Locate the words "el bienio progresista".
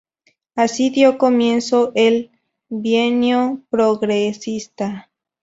1.93-5.11